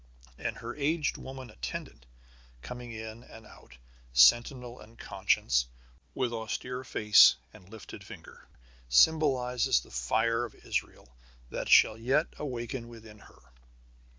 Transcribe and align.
And 0.39 0.57
her 0.57 0.75
aged 0.77 1.17
woman 1.17 1.51
attendant, 1.51 2.07
coming 2.63 2.91
in 2.91 3.21
and 3.23 3.45
out, 3.45 3.77
sentinel 4.13 4.79
and 4.79 4.97
conscience, 4.97 5.67
with 6.15 6.33
austere 6.33 6.83
face 6.83 7.35
and 7.53 7.69
lifted 7.69 8.03
finger, 8.03 8.47
symbolizes 8.89 9.79
the 9.81 9.91
fire 9.91 10.43
of 10.43 10.55
Israel 10.55 11.15
that 11.51 11.69
shall 11.69 11.99
yet 11.99 12.25
awaken 12.39 12.87
within 12.87 13.19
her. 13.19 13.51